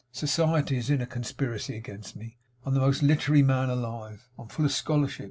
Society 0.13 0.77
is 0.77 0.89
in 0.89 0.99
a 0.99 1.05
conspiracy 1.05 1.75
against 1.77 2.15
me. 2.15 2.39
I'm 2.65 2.73
the 2.73 2.79
most 2.79 3.03
literary 3.03 3.43
man 3.43 3.69
alive. 3.69 4.27
I'm 4.35 4.47
full 4.47 4.65
of 4.65 4.71
scholarship. 4.71 5.19